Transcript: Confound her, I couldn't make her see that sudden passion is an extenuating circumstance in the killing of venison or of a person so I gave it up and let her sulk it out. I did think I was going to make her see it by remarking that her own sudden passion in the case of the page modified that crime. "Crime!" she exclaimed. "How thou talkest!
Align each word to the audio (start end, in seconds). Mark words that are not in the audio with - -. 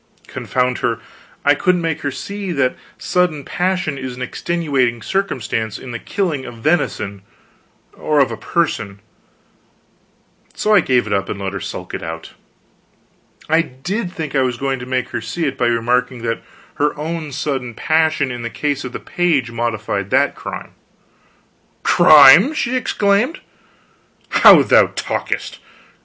Confound 0.25 0.79
her, 0.79 0.99
I 1.45 1.53
couldn't 1.53 1.83
make 1.83 2.01
her 2.01 2.09
see 2.09 2.51
that 2.53 2.75
sudden 2.97 3.43
passion 3.45 3.99
is 3.99 4.15
an 4.15 4.23
extenuating 4.23 5.03
circumstance 5.03 5.77
in 5.77 5.91
the 5.91 5.99
killing 5.99 6.43
of 6.43 6.55
venison 6.57 7.21
or 7.93 8.19
of 8.19 8.31
a 8.31 8.35
person 8.35 8.99
so 10.55 10.73
I 10.73 10.79
gave 10.79 11.05
it 11.05 11.13
up 11.13 11.29
and 11.29 11.39
let 11.39 11.53
her 11.53 11.59
sulk 11.59 11.93
it 11.93 12.01
out. 12.01 12.31
I 13.47 13.61
did 13.61 14.11
think 14.11 14.33
I 14.33 14.41
was 14.41 14.57
going 14.57 14.79
to 14.79 14.87
make 14.87 15.09
her 15.09 15.21
see 15.21 15.45
it 15.45 15.55
by 15.55 15.67
remarking 15.67 16.23
that 16.23 16.41
her 16.77 16.97
own 16.99 17.31
sudden 17.31 17.75
passion 17.75 18.31
in 18.31 18.41
the 18.41 18.49
case 18.49 18.83
of 18.83 18.93
the 18.93 18.99
page 18.99 19.51
modified 19.51 20.09
that 20.09 20.33
crime. 20.33 20.71
"Crime!" 21.83 22.55
she 22.55 22.75
exclaimed. 22.75 23.39
"How 24.29 24.63
thou 24.63 24.87
talkest! 24.95 25.59